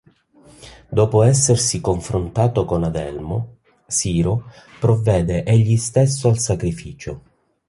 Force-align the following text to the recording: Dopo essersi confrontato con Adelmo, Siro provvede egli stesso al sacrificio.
Dopo 0.89 1.21
essersi 1.21 1.79
confrontato 1.79 2.65
con 2.65 2.83
Adelmo, 2.83 3.57
Siro 3.85 4.45
provvede 4.79 5.43
egli 5.43 5.77
stesso 5.77 6.27
al 6.27 6.39
sacrificio. 6.39 7.21